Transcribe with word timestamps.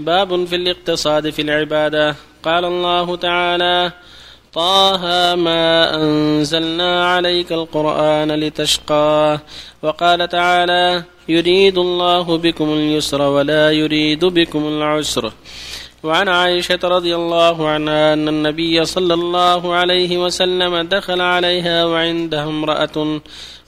باب 0.00 0.44
في 0.44 0.56
الاقتصاد 0.56 1.30
في 1.30 1.42
العبادة. 1.42 2.16
قال 2.42 2.64
الله 2.64 3.16
تعالى 3.16 3.92
طه 4.52 5.34
ما 5.34 5.94
أنزلنا 5.94 7.14
عليك 7.14 7.52
القرآن 7.52 8.32
لتشقى. 8.32 9.40
وقال 9.82 10.28
تعالى 10.28 11.02
يريد 11.28 11.78
الله 11.78 12.38
بكم 12.38 12.72
اليسر 12.72 13.22
ولا 13.22 13.70
يريد 13.70 14.24
بكم 14.24 14.68
العسر. 14.68 15.32
وعن 16.02 16.28
عائشة 16.28 16.78
رضي 16.84 17.14
الله 17.14 17.68
عنها 17.68 18.12
أن 18.12 18.28
النبي 18.28 18.84
صلى 18.84 19.14
الله 19.14 19.74
عليه 19.74 20.18
وسلم 20.18 20.80
دخل 20.80 21.20
عليها 21.20 21.84
وعندها 21.84 22.44
امرأة. 22.44 23.20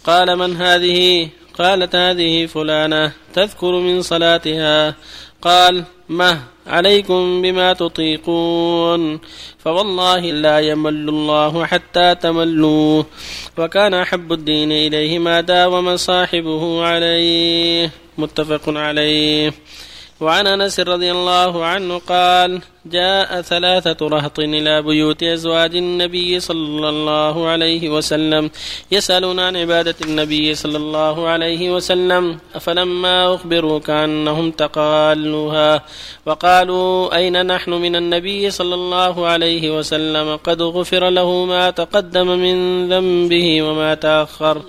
قال 0.05 0.37
من 0.37 0.57
هذه؟ 0.57 1.29
قالت 1.59 1.97
هذه 1.97 2.47
فلانة 2.47 3.13
تذكر 3.35 3.73
من 3.73 4.03
صلاتها. 4.03 4.95
قال 5.43 5.85
مه 6.09 6.41
عليكم 6.67 7.43
بما 7.43 7.73
تطيقون? 7.73 9.21
فوالله 9.59 10.21
لا 10.21 10.61
يمل 10.61 11.09
الله 11.09 11.67
حتى 11.67 12.15
تملوا 12.15 13.03
وكان 13.59 13.95
أحب 13.95 14.33
الدين 14.33 14.73
إليه 14.73 15.19
ما 15.19 15.41
داوم 15.41 15.97
صاحبه 15.97 16.85
عليه. 16.85 17.91
متفق 18.19 18.63
عليه. 18.69 19.53
وعن 20.23 20.47
أنس 20.47 20.81
رضي 20.81 21.13
الله 21.13 21.65
عنه 21.65 21.99
قال 21.99 22.61
جاء 22.87 23.41
ثلاثة 23.41 24.09
رهط 24.09 24.39
إلى 24.39 24.83
بيوت 24.83 25.23
أزواج 25.23 25.77
النبي 25.77 26.41
صلى 26.41 26.89
الله 26.89 27.49
عليه 27.49 27.91
وسلم 27.91 28.51
يسألون 28.93 29.41
عن 29.41 29.57
عبادة 29.57 29.95
النبي 30.03 30.55
صلى 30.55 30.77
الله 30.77 31.29
عليه 31.29 31.71
وسلم 31.71 32.39
فلما 32.61 33.35
اخبروا 33.35 33.79
كانهم 33.79 34.51
تقالوها؟ 34.51 35.83
وقالوا 36.27 37.17
أين 37.17 37.47
نحن 37.47 37.71
من 37.71 37.97
النبي 37.97 38.51
صلى 38.51 38.75
الله 38.75 39.27
عليه 39.27 39.79
وسلم؟ 39.79 40.37
قد 40.37 40.63
غفر 40.63 41.11
له 41.11 41.45
ما 41.45 41.71
تقدم 41.71 42.27
من 42.27 42.89
ذنبه 42.89 43.63
وما 43.63 43.95
تأخر. 43.95 44.63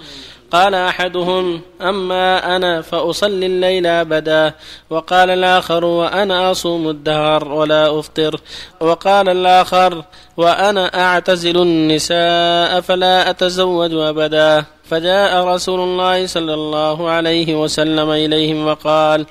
قال 0.54 0.76
أحدهم 0.76 1.62
أما 1.82 2.56
أنا 2.56 2.82
فأصلي 2.82 3.46
الليل 3.46 3.88
أبدا. 3.88 4.54
وقال 4.90 5.30
الآخر 5.30 5.86
وأنا 5.86 6.52
أصوم 6.52 6.90
الدهر 6.90 7.48
ولا 7.52 8.00
أفطر. 8.00 8.40
وقال 8.80 9.30
الآخر 9.30 10.04
وأنا 10.38 11.06
أعتزل 11.06 11.58
النساء 11.58 12.82
فلا 12.82 13.30
أتزوج 13.30 13.94
أبدا. 13.94 14.66
فجاء 14.84 15.46
رسول 15.46 15.80
الله 15.80 16.28
صلى 16.28 16.54
الله 16.54 17.10
عليه 17.10 17.56
وسلم 17.56 18.10
إليهم 18.10 18.68
وقال 18.68 19.26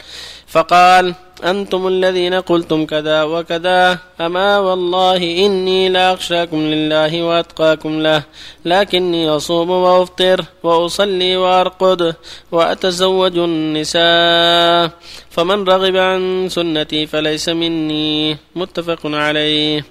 فقال 0.53 1.15
أنتم 1.45 1.87
الذين 1.87 2.35
قلتم 2.35 2.87
كذا 2.87 3.23
وكذا 3.23 3.99
أما 4.21 4.59
والله 4.59 5.47
إني 5.47 5.89
لأخشاكم 5.89 6.61
لله 6.73 7.23
وأتقاكم 7.23 8.01
له 8.01 8.23
لكني 8.65 9.29
أصوم 9.29 9.71
وأفطر 9.71 10.45
وأصلي 10.63 11.37
وأرقد 11.37 12.15
وأتزوج 12.53 13.39
النساء 13.39 14.91
فمن 15.31 15.65
رغب 15.65 15.97
عن 15.97 16.49
سنتي 16.51 17.07
فليس 17.07 17.49
مني 17.49 18.37
متفق 18.57 19.01
عليه. 19.05 19.85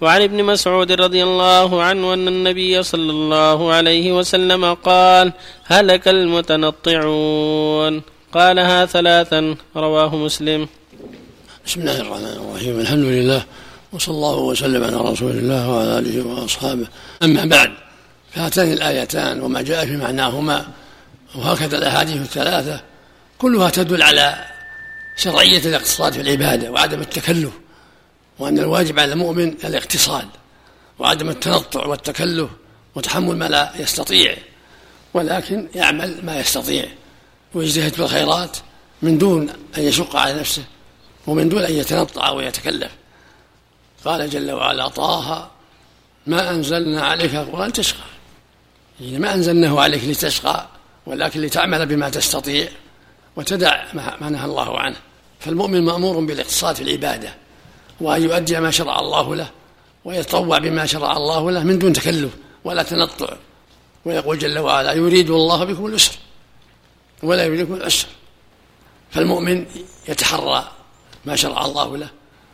وعن 0.00 0.22
ابن 0.22 0.44
مسعود 0.44 0.92
رضي 0.92 1.22
الله 1.22 1.82
عنه 1.82 2.14
أن 2.14 2.28
النبي 2.28 2.82
صلى 2.82 3.10
الله 3.10 3.72
عليه 3.72 4.12
وسلم 4.12 4.74
قال 4.74 5.32
هلك 5.64 6.08
المتنطعون. 6.08 8.15
قالها 8.36 8.86
ثلاثا 8.86 9.56
رواه 9.76 10.16
مسلم. 10.16 10.68
بسم 11.66 11.80
الله 11.80 12.00
الرحمن 12.00 12.24
الرحيم 12.24 12.80
الحمد 12.80 13.04
لله 13.04 13.44
وصلى 13.92 14.14
الله 14.14 14.36
وسلم 14.36 14.84
على 14.84 14.96
رسول 14.96 15.30
الله 15.30 15.70
وعلى 15.70 15.98
آله 15.98 16.26
وأصحابه. 16.26 16.86
أما 17.22 17.44
بعد 17.44 17.72
فهاتان 18.32 18.72
الآيتان 18.72 19.40
وما 19.40 19.62
جاء 19.62 19.86
في 19.86 19.96
معناهما 19.96 20.66
وهكذا 21.34 21.78
الأحاديث 21.78 22.16
الثلاثة 22.16 22.80
كلها 23.38 23.70
تدل 23.70 24.02
على 24.02 24.44
شرعية 25.16 25.58
الاقتصاد 25.58 26.12
في 26.12 26.20
العبادة 26.20 26.70
وعدم 26.70 27.00
التكلف 27.00 27.52
وأن 28.38 28.58
الواجب 28.58 28.98
على 28.98 29.12
المؤمن 29.12 29.54
الاقتصاد 29.64 30.28
وعدم 30.98 31.28
التنطع 31.28 31.86
والتكلف 31.86 32.50
وتحمل 32.94 33.36
ما 33.36 33.48
لا 33.48 33.72
يستطيع 33.78 34.36
ولكن 35.14 35.68
يعمل 35.74 36.18
ما 36.22 36.40
يستطيع. 36.40 36.84
ويجتهد 37.54 37.92
في 37.92 38.00
الخيرات 38.00 38.56
من 39.02 39.18
دون 39.18 39.48
أن 39.78 39.82
يشق 39.82 40.16
على 40.16 40.40
نفسه 40.40 40.64
ومن 41.26 41.48
دون 41.48 41.62
أن 41.62 41.72
يتنطع 41.72 42.30
ويتكلف. 42.30 42.90
قال 44.04 44.30
جل 44.30 44.52
وعلا 44.52 44.88
طه 44.88 45.50
ما 46.26 46.50
أنزلنا 46.50 47.02
عليك 47.02 47.34
القرآن 47.34 47.72
تشقى 47.72 47.98
يعني 49.00 49.18
ما 49.18 49.34
أنزلناه 49.34 49.80
عليك 49.80 50.04
لتشقى 50.04 50.66
ولكن 51.06 51.40
لتعمل 51.40 51.86
بما 51.86 52.08
تستطيع 52.10 52.68
وتدع 53.36 53.84
ما 53.94 54.28
نهى 54.30 54.44
الله 54.44 54.78
عنه. 54.80 54.96
فالمؤمن 55.40 55.82
مأمور 55.84 56.20
بالاقتصاد 56.20 56.76
في 56.76 56.82
العبادة 56.82 57.34
وأن 58.00 58.22
يؤدي 58.22 58.60
ما 58.60 58.70
شرع 58.70 59.00
الله 59.00 59.34
له 59.34 59.50
ويتطوع 60.04 60.58
بما 60.58 60.86
شرع 60.86 61.16
الله 61.16 61.50
له 61.50 61.62
من 61.62 61.78
دون 61.78 61.92
تكلف 61.92 62.32
ولا 62.64 62.82
تنطع. 62.82 63.36
ويقول 64.04 64.38
جل 64.38 64.58
وعلا 64.58 64.92
يريد 64.92 65.30
الله 65.30 65.64
بكم 65.64 65.86
اليسر 65.86 66.12
ولا 67.22 67.44
يريد 67.44 67.60
بكم 67.60 67.74
العسر 67.74 68.08
فالمؤمن 69.10 69.66
يتحرى 70.08 70.72
ما 71.24 71.36
شرع 71.36 71.64
الله 71.64 71.96
له 71.96 72.10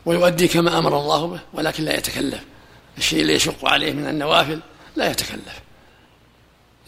ويؤدي 0.06 0.48
كما 0.48 0.78
أمر 0.78 0.98
الله 0.98 1.26
به 1.26 1.40
ولكن 1.52 1.84
لا 1.84 1.98
يتكلف. 1.98 2.40
الشيء 2.98 3.22
اللي 3.22 3.34
يشق 3.34 3.66
عليه 3.66 3.92
من 3.92 4.08
النوافل 4.08 4.60
لا 4.96 5.10
يتكلف. 5.10 5.60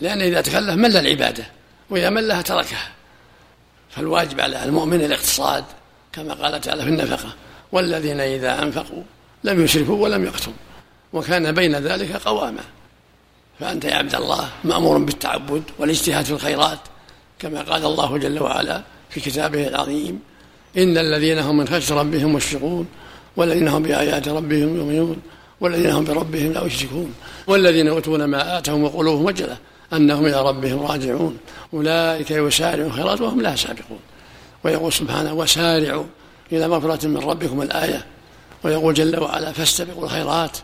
لأن 0.01 0.21
إذا 0.21 0.41
تكلف 0.41 0.71
مل 0.71 0.97
العبادة 0.97 1.47
وإذا 1.91 2.11
ملها 2.11 2.43
تركها. 2.43 2.93
فالواجب 3.91 4.41
على 4.41 4.65
المؤمن 4.65 5.01
الاقتصاد 5.01 5.65
كما 6.13 6.35
قال 6.35 6.61
تعالى 6.61 6.83
في 6.83 6.89
النفقة 6.89 7.35
والذين 7.73 8.21
إذا 8.21 8.63
أنفقوا 8.63 9.03
لم 9.45 9.65
يسرفوا 9.65 10.03
ولم 10.03 10.25
يقتروا 10.25 10.55
وكان 11.13 11.53
بين 11.53 11.77
ذلك 11.77 12.17
قواما. 12.17 12.63
فأنت 13.61 13.85
يا 13.85 13.95
عبد 13.95 14.15
الله 14.15 14.51
مأمور 14.65 14.99
بالتعبد 14.99 15.63
والاجتهاد 15.79 16.25
في 16.25 16.31
الخيرات 16.31 16.79
كما 17.39 17.63
قال 17.63 17.85
الله 17.85 18.19
جل 18.19 18.43
وعلا 18.43 18.83
في 19.11 19.21
كتابه 19.21 19.69
العظيم 19.69 20.21
إن 20.77 20.99
الذين 20.99 21.39
هم 21.39 21.57
من 21.57 21.69
خشية 21.69 21.95
ربهم 21.95 22.33
مشفقون 22.33 22.87
والذين 23.37 23.69
هم 23.69 23.83
بآيات 23.83 24.29
ربهم 24.29 24.77
يؤمنون 24.77 25.17
والذين 25.61 25.91
هم 25.91 26.05
بربهم 26.05 26.53
لا 26.53 26.65
يشركون 26.65 27.15
والذين 27.47 27.87
يؤتون 27.87 28.25
ما 28.25 28.59
آتهم 28.59 28.85
وقلوبهم 28.85 29.25
وجلة 29.25 29.57
أنهم 29.93 30.27
إلى 30.27 30.43
ربهم 30.43 30.83
راجعون 30.83 31.39
أولئك 31.75 32.31
يسارعون 32.31 32.87
الخيرات 32.87 33.21
وهم 33.21 33.41
لا 33.41 33.57
سابقون 33.57 34.01
ويقول 34.65 34.93
سبحانه 34.93 35.35
وسارعوا 35.35 36.05
إلى 36.53 36.69
مغفرة 36.69 37.07
من 37.07 37.17
ربكم 37.17 37.63
الآية. 37.63 38.05
ويقول 38.65 38.95
جل 38.95 39.21
وعلا 39.21 39.53
فاستبقوا 39.53 40.05
الخيرات. 40.05 40.57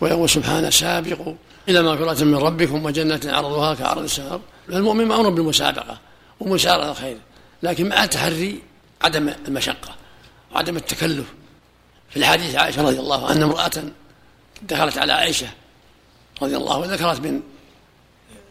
ويقول 0.00 0.30
سبحانه 0.30 0.70
سابقوا 0.70 1.34
إلى 1.68 1.82
مغفرة 1.82 2.24
من 2.24 2.34
ربكم 2.34 2.84
وجنة 2.84 3.20
عرضها 3.24 3.74
كعرض 3.74 4.02
السهر 4.02 4.40
المؤمن 4.68 5.04
مأمور 5.04 5.28
بالمسابقة 5.28 5.98
ومسارعة 6.40 6.90
الخير. 6.90 7.18
لكن 7.62 7.88
مع 7.88 8.04
التحري 8.04 8.62
عدم 9.02 9.28
المشقة 9.48 9.94
وعدم 10.52 10.76
التكلف. 10.76 11.26
في 12.10 12.16
الحديث 12.16 12.54
عائشة 12.54 12.82
رضي 12.82 12.98
الله 12.98 13.26
عنها 13.26 13.44
امرأة 13.44 13.84
دخلت 14.62 14.98
على 14.98 15.12
عائشة 15.12 15.48
رضي 16.42 16.56
الله 16.56 16.82
عنها 16.82 16.96
ذكرت 16.96 17.20
من 17.20 17.40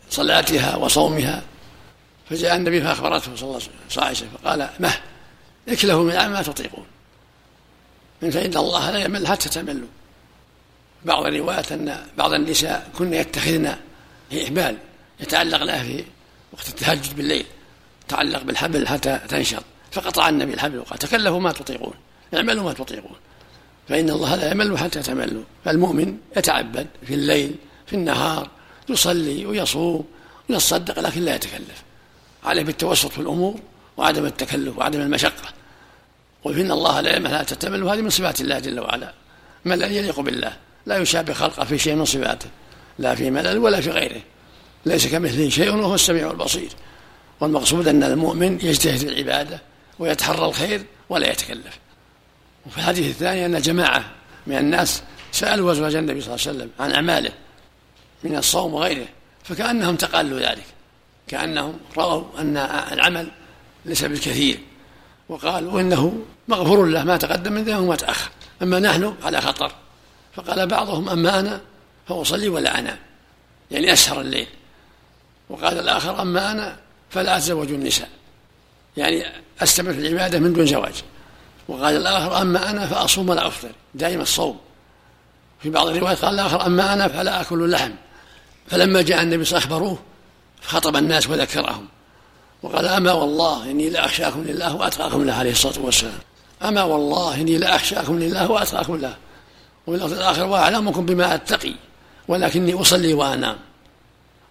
صلاتها 0.09 0.76
وصومها 0.76 1.44
فجاء 2.30 2.56
النبي 2.56 2.82
فأخبرته 2.82 3.36
صلى 3.36 3.44
الله 3.44 3.53
عليه 3.56 3.66
وسلم 3.90 4.03
عائشة 4.03 4.26
فقال 4.38 4.70
مه 4.80 4.94
اكله 5.68 6.03
من 6.03 6.14
ما 6.14 6.42
تطيقون. 6.42 6.86
فإن 8.22 8.58
الله 8.58 8.91
لا 8.91 9.00
يمل 9.00 9.28
حتى 9.28 9.50
تملوا. 9.50 9.88
بعض 11.05 11.25
الروايات 11.25 11.72
أن 11.72 12.05
بعض 12.17 12.34
النساء 12.34 12.90
كن 12.97 13.13
يتخذن 13.13 13.75
إحبال 14.43 14.78
يتعلق 15.19 15.63
لها 15.63 15.84
في 15.84 16.03
وقت 16.53 16.67
التهجد 16.67 17.16
بالليل 17.16 17.46
تعلق 18.07 18.43
بالحبل 18.43 18.87
حتى 18.87 19.19
تنشط. 19.29 19.63
فقطع 19.91 20.29
النبي 20.29 20.53
الحبل 20.53 20.78
وقال 20.78 20.99
تكلفوا 20.99 21.40
ما 21.40 21.52
تطيقون 21.52 21.93
اعملوا 22.34 22.63
ما 22.63 22.73
تطيقون. 22.73 23.16
فإن 23.90 24.09
الله 24.09 24.35
لا 24.35 24.52
يمل 24.52 24.78
حتى 24.78 25.02
تملوا. 25.02 25.43
فالمؤمن 25.66 26.17
يتعبد 26.37 26.87
في 27.07 27.13
الليل 27.13 27.55
في 27.87 27.93
النهار 27.96 28.49
يصلي 28.90 29.46
ويصوم 29.46 30.05
ويتصدق 30.49 30.99
لكن 30.99 31.22
لا 31.22 31.35
يتكلف. 31.35 31.84
عليه 32.43 32.63
بالتوسط 32.63 33.11
في 33.11 33.19
الأمور 33.19 33.59
وعدم 33.97 34.25
التكلف 34.25 34.78
وعدم 34.78 35.02
المشقة. 35.02 35.49
قل 36.43 36.59
إن 36.59 36.72
الله 36.72 37.02
لا 37.02 37.16
يمل 37.16 37.37
حتى 37.37 37.55
تمل 37.55 37.84
وهذه 37.84 38.02
من 38.02 38.09
صفات 38.09 38.41
الله 38.41 38.59
جل 38.59 38.79
وعلا. 38.79 39.13
ملل 39.66 39.91
يليق 39.91 40.19
بالله؟ 40.19 40.53
لا 40.85 40.97
يشابه 40.97 41.34
خلقه 41.34 41.66
في 41.66 41.78
شيء 41.78 41.96
من 41.96 42.05
صفاته 42.05 42.47
لا 42.99 43.16
في 43.16 43.32
ملل 43.32 43.58
ولا 43.58 43.82
في 43.82 43.90
غيره. 43.90 44.22
ليس 44.85 45.08
كمثله 45.08 45.49
شيء 45.49 45.76
وهو 45.76 45.96
السميع 45.96 46.32
البصير. 46.32 46.70
والمقصود 47.40 47.87
أن 47.87 48.03
المؤمن 48.03 48.59
يجتهد 48.61 48.97
في 48.97 49.08
العبادة 49.08 49.61
ويتحرى 49.99 50.46
الخير 50.46 50.85
ولا 51.09 51.32
يتكلف. 51.32 51.79
وفي 52.66 52.78
الحديث 52.78 53.05
الثاني 53.05 53.46
أن 53.46 53.61
جماعة 53.61 54.05
من 54.47 54.58
الناس 54.58 55.03
سألوا 55.32 55.72
أزواج 55.72 55.96
النبي 55.96 56.22
صلى 56.22 56.35
الله 56.35 56.47
عليه 56.47 56.58
وسلم 56.58 56.70
عن 56.79 56.91
أعماله 56.91 57.31
من 58.23 58.35
الصوم 58.35 58.73
وغيره 58.73 59.08
فكأنهم 59.43 59.96
تقالوا 59.96 60.40
ذلك. 60.40 60.66
كأنهم 61.28 61.78
رأوا 61.97 62.23
أن 62.40 62.58
العمل 62.91 63.31
ليس 63.85 64.05
بالكثير. 64.05 64.59
وقالوا 65.29 65.81
إنه 65.81 66.20
مغفور 66.47 66.85
له 66.85 67.03
ما 67.03 67.17
تقدم 67.17 67.53
من 67.53 67.64
ذنبه 67.64 67.79
وما 67.79 67.96
تأخر. 67.96 68.29
أما 68.61 68.79
نحن 68.79 69.16
على 69.23 69.41
خطر. 69.41 69.72
فقال 70.35 70.67
بعضهم 70.67 71.09
أما 71.09 71.40
أنا 71.40 71.61
فأصلي 72.08 72.49
ولا 72.49 72.79
أنام 72.79 72.97
يعني 73.72 73.93
أسهر 73.93 74.22
الليل. 74.22 74.47
وقال 75.49 75.79
الآخر 75.79 76.22
أما 76.22 76.52
أنا 76.52 76.78
فلا 77.09 77.37
أتزوج 77.37 77.72
النساء. 77.72 78.09
يعني 78.97 79.26
أستمر 79.59 79.93
في 79.93 79.99
العبادة 79.99 80.40
من 80.40 80.53
دون 80.53 80.66
زواج. 80.66 80.93
وقال 81.67 81.96
الآخر 81.97 82.41
أما 82.41 82.70
أنا 82.70 82.87
فأصوم 82.87 83.29
ولا 83.29 83.47
أفطر. 83.47 83.72
دائما 83.93 84.23
الصوم. 84.23 84.59
في 85.64 85.70
بعض 85.70 85.87
الروايات 85.87 86.26
قال 86.26 86.34
الآخر 86.34 86.66
أما 86.66 86.93
أنا 86.93 87.08
فلا 87.08 87.41
آكل 87.41 87.64
اللحم. 87.64 87.91
فلما 88.67 89.02
جاء 89.02 89.22
النبي 89.22 89.46
صلى 89.46 89.58
الله 89.58 89.67
عليه 89.67 89.76
وسلم 89.76 89.88
أخبروه 89.88 89.99
خطب 90.61 90.96
الناس 90.96 91.29
وذكرهم. 91.29 91.88
وقال 92.64 92.88
أما 92.88 93.11
والله 93.11 93.72
إني 93.72 93.90
لأخشاكم 93.90 94.43
لله 94.43 94.76
وأتقاكم 94.76 95.23
له 95.23 95.34
عليه 95.34 95.52
الصلاة 95.52 95.79
والسلام. 95.79 96.20
أما 96.64 96.84
والله 96.84 97.35
إني 97.35 97.58
لأخشاكم 97.58 98.20
لله 98.20 98.52
وأتقاكم 98.52 98.96
له 98.96 99.16
وفي 99.87 99.97
اللفظ 99.97 100.14
الآخر 100.14 100.46
وأعلمكم 100.46 101.05
بما 101.05 101.35
أتقي 101.35 101.73
ولكني 102.28 102.73
أصلي 102.73 103.14
وأنام 103.14 103.58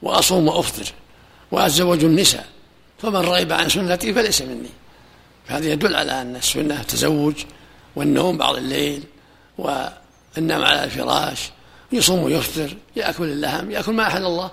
وأصوم 0.02 0.48
وأفطر 0.48 0.92
وأتزوج 1.50 2.04
النساء 2.04 2.46
فمن 3.02 3.16
رغب 3.16 3.52
عن 3.52 3.69
سنتي 3.69 4.14
فليس 4.14 4.42
مني. 4.42 4.69
فهذا 5.48 5.66
يدل 5.66 5.96
على 5.96 6.20
أن 6.20 6.36
السنة 6.36 6.81
التزوج 6.81 7.34
والنوم 7.96 8.38
بعض 8.38 8.56
الليل 8.56 9.02
والنوم 9.58 10.64
على 10.64 10.84
الفراش 10.84 11.50
يصوم 11.92 12.22
ويفطر 12.22 12.76
يأكل 12.96 13.25
اللحم 13.25 13.70
يأكل 13.70 13.92
ما 13.92 14.06
أحل 14.06 14.25
الله 14.25 14.50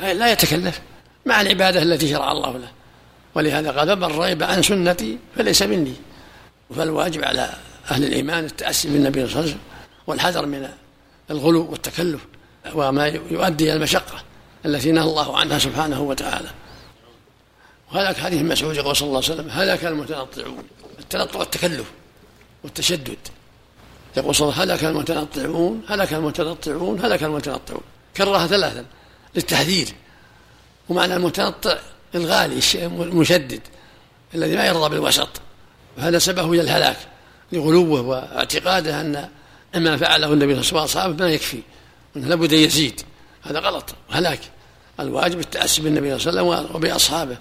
لا 0.00 0.32
يتكلف 0.32 0.80
مع 1.26 1.40
العبادة 1.40 1.82
التي 1.82 2.10
شرع 2.10 2.32
الله 2.32 2.58
له. 2.58 2.68
ولهذا 3.34 3.70
قال 3.70 3.88
فمن 3.88 4.08
رغب 4.08 4.42
عن 4.42 4.62
سنتي 4.62 5.18
فليس 5.36 5.62
مني. 5.62 5.94
فالواجب 6.76 7.24
على 7.24 7.54
أهل 7.90 8.04
الإيمان 8.04 8.44
التأسي 8.44 8.88
بالنبي 8.88 9.20
صلى 9.20 9.28
الله 9.28 9.36
عليه 9.36 9.50
وسلم 9.50 9.71
والحذر 10.06 10.46
من 10.46 10.68
الغلو 11.30 11.70
والتكلف 11.70 12.20
وما 12.74 13.06
يؤدي 13.06 13.64
إلى 13.64 13.72
المشقة 13.72 14.22
التي 14.66 14.92
نهى 14.92 15.04
الله 15.04 15.38
عنها 15.38 15.58
سبحانه 15.58 16.00
وتعالى. 16.00 16.50
وهذا 17.92 18.22
حديث 18.22 18.42
مسعود 18.42 18.76
يقول 18.76 18.96
صلى 18.96 19.08
الله 19.08 19.22
عليه 19.24 19.34
وسلم 19.34 19.50
هلك 19.50 19.84
المتنطعون 19.84 20.64
التنطع 20.98 21.38
والتكلف 21.38 21.92
والتشدد. 22.64 23.18
يقول 24.16 24.34
صلى 24.34 24.48
الله 24.48 24.60
عليه 24.60 24.74
وسلم 24.74 24.96
هلك 24.96 25.10
المتنطعون 25.10 25.82
هلك 25.88 26.12
المتنطعون 26.12 27.00
هلك 27.00 27.22
المتنطعون. 27.22 27.82
كررها 28.16 28.46
ثلاثا 28.46 28.84
للتحذير. 29.34 29.88
ومعنى 30.88 31.16
المتنطع 31.16 31.78
الغالي 32.14 32.60
المشدد 32.84 33.60
الذي 34.34 34.56
ما 34.56 34.66
يرضى 34.66 34.88
بالوسط. 34.88 35.28
وهذا 35.98 36.18
سببه 36.18 36.52
إلى 36.52 36.60
الهلاك 36.60 36.96
لغلوه 37.52 38.00
واعتقاده 38.00 39.00
أن 39.00 39.28
ما 39.76 39.96
فعله 39.96 40.32
النبي 40.32 40.62
صلى 40.62 40.70
الله 40.70 40.80
عليه 40.80 40.90
وسلم 40.90 41.16
ما 41.26 41.32
يكفي. 41.32 41.62
إنه 42.16 42.28
لابد 42.28 42.52
يزيد. 42.52 43.00
هذا 43.42 43.58
غلط 43.58 43.94
وهلاك 44.10 44.40
الواجب 45.00 45.40
التأسي 45.40 45.82
بالنبي 45.82 46.18
صلى 46.18 46.40
الله 46.40 46.54
عليه 46.56 46.64
وسلم 46.64 46.76
وبأصحابه. 46.76 47.36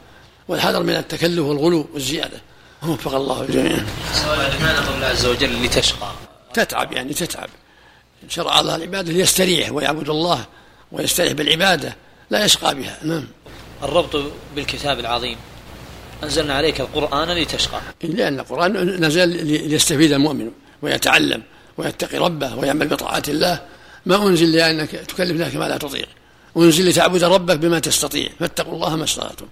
والحذر 0.48 0.84
من 0.84 0.96
التكلف 0.96 1.40
والغلو 1.40 1.90
والزيادة. 1.94 2.42
وفق 2.88 3.16
الله 3.16 3.42
الجميع. 3.42 3.72
لماذا 3.72 4.86
قول 4.88 4.96
الله 4.96 5.08
عز 5.08 5.26
وجل 5.26 5.66
لتشقى؟ 5.66 6.12
تتعب 6.54 6.92
يعني 6.92 7.14
تتعب. 7.14 7.50
شرع 8.30 8.60
الله 8.60 8.76
العبادة 8.76 9.12
ليستريح 9.12 9.72
ويعبد 9.72 10.10
الله 10.10 10.46
ويستريح 10.92 11.32
بالعبادة. 11.32 11.96
لا 12.30 12.46
يشقى 12.46 12.76
بها. 12.76 13.00
نعم. 13.04 13.28
الربط 13.84 14.24
بالكتاب 14.56 15.00
العظيم. 15.00 15.38
أنزلنا 16.24 16.54
عليك 16.54 16.82
القرآن 16.82 17.32
لتشقى. 17.32 17.82
لأن 18.04 18.40
القرآن 18.40 18.74
نزل 19.06 19.46
ليستفيد 19.46 20.12
المؤمن 20.12 20.52
ويتعلم. 20.82 21.44
ويتقي 21.78 22.18
ربه 22.18 22.56
ويعمل 22.56 22.88
بطاعات 22.88 23.30
الله. 23.30 23.62
ما 24.06 24.28
أنزل 24.28 24.52
لأنك 24.52 24.90
تكلف 24.92 25.42
نفسك 25.42 25.56
ما 25.56 25.66
لا 25.66 25.78
تطيق. 25.78 26.08
أنزل 26.58 26.90
لتعبد 26.90 27.24
ربك 27.24 27.58
بما 27.58 27.80
تستطيع. 27.80 28.30
فاتقوا 28.40 28.76
الله 28.76 28.96
ما 28.96 29.04
استطعتم. 29.04 29.46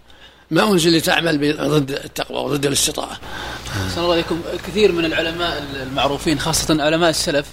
ما 0.51 0.71
أنزل 0.71 0.97
لتعمل 0.97 1.57
ضد 1.57 1.91
التقوى 1.91 2.37
وضد 2.37 2.65
الاستطاعة. 2.65 3.19
صلى 3.95 4.03
الله 4.03 4.13
عليكم 4.13 4.41
كثير 4.67 4.91
من 4.91 5.05
العلماء 5.05 5.63
المعروفين 5.83 6.39
خاصة 6.39 6.83
علماء 6.83 7.09
السلف 7.09 7.47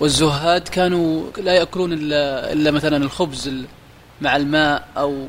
والزهاد 0.00 0.68
كانوا 0.68 1.30
لا 1.38 1.52
يأكلون 1.52 1.92
إلا, 1.92 2.52
إلا 2.52 2.70
مثلا 2.70 2.96
الخبز 2.96 3.50
مع 4.20 4.36
الماء 4.36 4.88
أو 4.96 5.28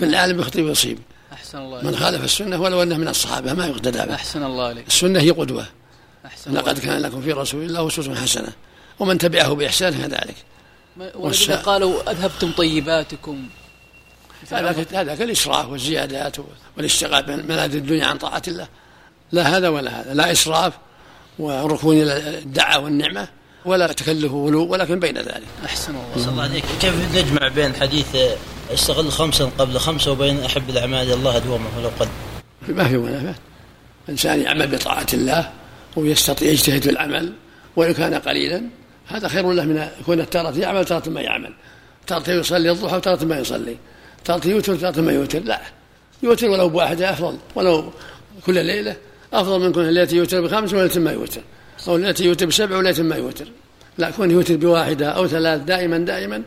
كل 0.00 0.14
عالم 0.14 0.40
يخطئ 0.40 0.62
ويصيب. 0.62 0.98
أحسن 1.32 1.58
الله 1.58 1.82
من 1.82 1.96
خالف 1.96 2.24
السنة 2.24 2.60
ولو 2.60 2.82
أنه 2.82 2.96
من 2.96 3.08
الصحابة 3.08 3.52
ما 3.52 3.66
يقتدى 3.66 3.98
به. 3.98 4.14
أحسن 4.14 4.42
الله 4.42 4.64
عليك 4.64 4.86
السنة 4.86 5.20
هي 5.20 5.30
قدوة. 5.30 5.66
أحسن 6.26 6.52
لقد 6.52 6.78
كان 6.78 7.02
لكم 7.02 7.22
في 7.22 7.32
رسول 7.32 7.62
الله 7.62 7.86
أسوة 7.86 8.14
حسنة 8.14 8.52
ومن 8.98 9.18
تبعه 9.18 9.54
بإحسان 9.54 9.94
كذلك 9.94 10.36
والذين 11.14 11.56
قالوا 11.56 12.10
أذهبتم 12.10 12.52
طيباتكم. 12.52 13.48
هذا 14.50 14.86
هذاك 14.92 15.22
الإسراف 15.22 15.68
والزيادات 15.68 16.36
والاشتغال 16.76 17.22
بملاذ 17.22 17.74
الدنيا 17.74 18.06
عن 18.06 18.18
طاعة 18.18 18.42
الله. 18.48 18.68
لا 19.32 19.56
هذا 19.56 19.68
ولا 19.68 20.00
هذا. 20.00 20.14
لا 20.14 20.32
إسراف 20.32 20.72
وركون 21.38 22.02
إلى 22.02 22.38
الدعة 22.38 22.78
والنعمة 22.78 23.28
ولا 23.64 23.86
تكلف 23.86 24.32
غلو 24.32 24.66
ولكن 24.66 25.00
بين 25.00 25.18
ذلك. 25.18 25.46
أحسن 25.64 25.94
الله. 25.94 26.30
الله 26.30 26.42
عليك 26.42 26.64
كيف 26.80 27.16
نجمع 27.16 27.48
بين 27.48 27.74
حديث 27.74 28.16
استغل 28.74 29.12
خمسا 29.12 29.44
قبل 29.58 29.78
خمسة 29.78 30.12
وبين 30.12 30.44
أحب 30.44 30.70
الأعمال 30.70 31.06
إلى 31.06 31.14
الله 31.14 31.38
دوما 31.38 31.68
ولو 31.78 31.90
قل؟ 32.00 32.08
ما 32.68 32.88
في 32.88 32.96
منافاة. 32.96 33.34
الإنسان 34.04 34.40
يعمل 34.40 34.66
بطاعة 34.66 35.06
الله 35.12 35.50
ويستطيع 35.96 36.48
يجتهد 36.48 36.82
في 36.82 36.90
العمل 36.90 37.32
وإن 37.76 37.92
كان 37.92 38.14
قليلا 38.14 38.62
هذا 39.06 39.28
خير 39.28 39.52
له 39.52 39.64
من 39.64 39.88
يكون 40.00 40.30
تارة 40.30 40.58
يعمل 40.58 40.84
تارة 40.84 41.08
ما 41.08 41.20
يعمل. 41.20 41.52
تارة 42.06 42.30
يصلي 42.30 42.70
الضحى 42.70 42.96
وتارة 42.96 43.24
ما 43.24 43.38
يصلي. 43.38 43.76
تارة 44.24 44.48
يوتر 44.48 44.76
تارة 44.76 45.00
ما 45.00 45.12
يوتر. 45.12 45.38
لا 45.38 45.60
يوتر 46.22 46.48
ولو 46.48 46.68
بواحدة 46.68 47.10
أفضل 47.10 47.38
ولو 47.54 47.92
كل 48.46 48.64
ليلة 48.64 48.96
أفضل 49.32 49.60
من 49.60 49.72
كل 49.72 49.92
ليلة 49.92 50.08
يوتر 50.12 50.40
بخمس 50.40 50.74
وليلة 50.74 51.00
ما 51.00 51.12
يوتر 51.12 51.40
أو 51.88 51.96
ليلة 51.96 52.14
يوتر 52.20 52.46
بسبع 52.46 52.76
وليلة 52.76 53.02
ما 53.02 53.16
يوتر. 53.16 53.46
لا 53.98 54.10
كون 54.10 54.30
يوتر 54.30 54.56
بواحدة 54.56 55.08
أو 55.10 55.26
ثلاث 55.26 55.60
دائما 55.62 55.98
دائما 55.98 56.42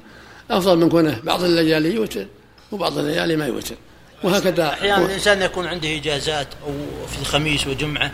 أفضل 0.51 0.77
من 0.77 0.89
كونه 0.89 1.19
بعض 1.24 1.43
الليالي 1.43 1.95
يوتر 1.95 2.25
وبعض 2.71 2.98
الليالي 2.98 3.36
ما 3.36 3.45
يوتر. 3.45 3.75
وهكذا. 4.24 4.69
أحيانا 4.69 5.05
الإنسان 5.05 5.41
يكون 5.41 5.67
عنده 5.67 5.95
إجازات 5.95 6.48
أو 6.65 6.74
في 7.07 7.21
الخميس 7.21 7.67
وجمعة 7.67 8.12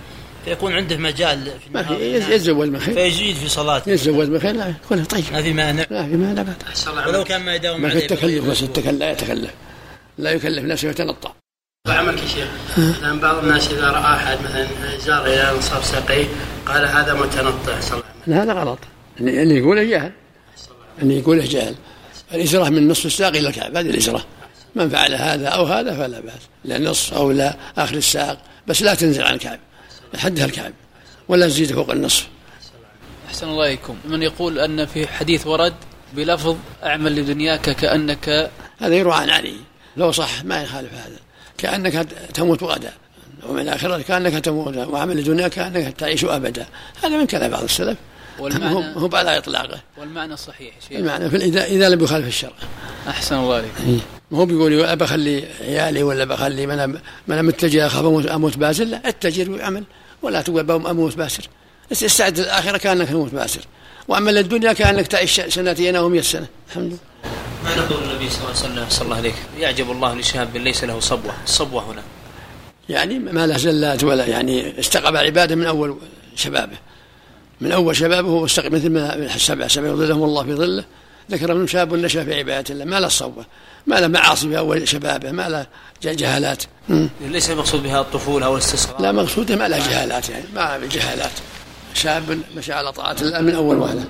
فيكون 0.48 0.74
عنده 0.74 0.98
مجال 0.98 1.46
في 1.46 1.70
ما 1.74 1.84
في 1.84 2.16
يتزوج 2.16 2.68
من 2.68 2.80
خير. 2.80 2.94
فيزيد 2.94 3.36
في 3.36 3.50
صلاته. 3.50 3.92
يتزوج 3.92 4.28
من 4.28 4.40
خير 4.40 4.56
لا 4.56 4.68
يكون 4.68 5.04
طيب. 5.04 5.24
ما 5.34 5.42
في 5.42 5.54
مانع. 5.54 5.86
لا 5.90 6.04
في 6.04 6.16
مانع 6.16 6.46
ولو 7.08 7.24
كان 7.24 7.42
ما 7.42 7.56
يداوم 7.56 7.82
ما 7.82 7.90
في 7.90 7.98
التكلف 7.98 8.46
بس 8.46 8.64
التكلف 8.64 9.00
لا 9.00 9.12
يتكلف. 9.12 9.52
لا 10.18 10.32
يكلف 10.32 10.64
نفسه 10.64 10.90
يتنطع 10.90 11.32
وعملك 11.88 12.24
يا 12.24 12.28
شيخ. 12.28 12.48
مثلا 12.78 13.20
بعض 13.20 13.38
الناس 13.38 13.72
إذا 13.72 13.92
رأى 13.92 14.16
أحد 14.16 14.38
مثلا 14.44 14.68
زار 14.98 15.26
إلى 15.26 15.52
انصاف 15.52 15.86
ساقيه 15.86 16.26
قال 16.66 16.86
هذا 16.86 17.14
متنطع 17.14 17.80
صلى 17.80 18.04
الله 18.28 18.44
هذا 18.44 18.54
غلط. 18.54 18.80
اللي 19.20 19.58
يقوله 19.58 19.84
جهل. 19.84 20.12
اللي 21.02 21.20
يقوله 21.20 21.46
جهل. 21.46 21.76
الإجرة 22.34 22.70
من 22.70 22.88
نصف 22.88 23.06
الساق 23.06 23.28
إلى 23.28 23.48
الكعب 23.48 23.78
هذه 23.78 23.90
الإجرة 23.90 24.26
من 24.76 24.90
فعل 24.90 25.14
هذا 25.14 25.48
أو 25.48 25.66
هذا 25.66 25.98
فلا 25.98 26.20
بأس. 26.20 26.42
لا 26.66 26.78
نصف 26.78 27.14
أو 27.14 27.32
لا 27.32 27.56
آخر 27.78 27.96
الساق. 27.96 28.38
بس 28.68 28.82
لا 28.82 28.96
تنزل 28.96 29.24
عن 29.24 29.34
الكعب 29.34 29.60
حدها 30.16 30.46
الكعب 30.46 30.74
ولا 31.28 31.48
تزيد 31.48 31.74
فوق 31.74 31.92
النصف. 31.92 32.28
أحسن 33.28 33.50
الله 33.50 33.68
إليكم. 33.68 33.98
من 34.06 34.24
يقول 34.24 34.60
أن 34.60 34.86
في 34.86 35.08
حديث 35.08 35.48
ورد 35.48 35.74
بلفظ 36.14 36.56
أعمل 36.84 37.16
لدنياك 37.16 37.62
كأنك 37.62 38.52
هذا 38.80 38.96
يروى 38.96 39.14
عن 39.14 39.30
علي. 39.30 39.56
لو 39.98 40.12
صح 40.12 40.44
ما 40.44 40.64
يخالف 40.64 40.94
هذا. 40.94 41.20
كأنك 41.58 42.08
تموت 42.34 42.64
غدا. 42.64 42.94
ومن 43.50 43.62
الآخرة 43.62 44.02
كأنك 44.02 44.34
تموت 44.34 44.78
وعمل 44.78 45.18
لدنياك 45.18 45.52
كأنك 45.52 45.94
تعيش 45.98 46.26
أبدا. 46.26 46.66
هذا 47.04 47.18
من 47.18 47.28
كلام 47.28 47.52
بعض 47.52 47.64
السلف. 47.64 47.98
والمعنى 48.40 48.94
هو 48.96 49.10
على 49.14 49.38
إطلاقه. 49.38 49.80
والمعنى 49.98 50.38
صحيح 50.38 50.74
شيء 50.88 51.00
المعنى 51.00 51.30
في 51.30 51.38
إذا 51.66 51.90
لم 51.90 52.04
يخالف 52.04 52.28
الشرع. 52.28 52.54
أحسن 53.08 53.36
الله 53.36 53.56
عليك 53.56 53.72
إيه. 53.88 54.17
ما 54.32 54.38
هو 54.38 54.46
بيقول 54.46 54.96
بخلي 54.96 55.44
عيالي 55.62 56.04
ولا 56.04 56.26
بخلي 56.26 56.68
من 56.68 56.88
من 56.88 57.00
أنا 57.30 57.42
متجه 57.42 57.88
اخاف 57.88 58.06
أموت 58.28 58.58
باسر. 58.58 58.84
لا 58.84 59.10
اتجر 59.10 59.52
وأعمل. 59.52 59.84
ولا 60.22 60.42
تقول 60.42 60.72
أموت 60.72 61.18
باسر. 61.18 61.50
استعد 61.92 62.40
للاخره 62.40 62.78
كأنك 62.78 63.08
تموت 63.08 63.34
باسر. 63.34 63.62
وأما 64.08 64.32
الدنيا 64.32 64.74
كأنك 64.74 65.08
تعيش 65.08 65.42
سنتين 65.42 65.96
أو 65.96 66.10
100 66.10 66.22
سنة. 66.22 66.48
الحمد 66.70 66.86
لله. 66.86 66.98
ما 67.64 67.76
نقول 67.76 68.04
النبي 68.04 68.30
صلى 68.30 68.38
الله 68.38 68.50
عليه 68.50 68.60
وسلم 68.60 68.86
صلى 68.90 69.06
الله 69.06 69.18
عليه 69.18 69.34
يعجب 69.60 69.92
الله 69.92 70.16
لشاب 70.16 70.58
ليس 70.58 70.84
له 70.84 71.00
صبوة. 71.00 71.34
الصبوة 71.44 71.92
هنا. 71.92 72.02
يعني 72.90 73.20
ما 73.20 73.48
له 73.48 73.58
زلات 73.58 74.04
ولا 74.04 74.26
يعني 74.26 74.80
استقبل 74.80 75.18
العباده 75.18 75.56
من 75.56 75.66
أول 75.66 75.98
شبابه. 76.36 76.78
من 77.62 77.72
أول 77.72 77.96
شبابه 77.96 78.30
هو 78.30 78.44
مثل 78.44 78.90
ما 78.90 79.36
السبع 79.36 79.68
سبع 79.68 79.88
يظلهم 79.88 80.24
الله 80.24 80.44
في 80.44 80.56
ظله. 80.56 80.84
ذكر 81.32 81.54
من 81.54 81.68
شاب 81.68 81.94
نشا 81.94 82.24
في 82.24 82.34
عبادة 82.36 82.74
الله 82.74 82.86
ما 82.86 83.00
له 83.00 83.08
صوبة 83.08 83.46
ما 83.88 83.96
له 83.96 84.08
معاصي 84.08 84.50
في 84.50 84.58
أول 84.58 84.88
شبابه 84.88 85.32
ما 85.32 85.50
له 85.50 85.68
جهالات. 86.04 86.64
ليس 87.22 87.50
المقصود 87.50 87.84
بها 87.84 88.02
الطفولة 88.02 88.46
أو 88.46 88.54
الاستسقاء؟ 88.54 89.02
لا 89.02 89.12
مقصوده 89.12 89.56
ما 89.56 89.68
له 89.68 89.78
جهالات 89.78 90.30
يعني 90.30 90.46
ما 90.56 90.80
جهالات. 90.92 91.32
شاب 91.94 92.40
مشى 92.58 92.74
على 92.74 92.92
طاعة 92.92 93.16
الله 93.22 93.42
من 93.42 93.56
أول 93.56 93.78
وهلة. 93.78 94.04